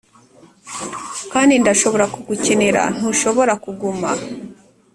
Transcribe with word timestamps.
kandi 1.33 1.53
ndashobora 1.61 2.05
kugukenera; 2.13 2.81
ntushobora 2.97 3.53
kuguma?" 3.63 4.09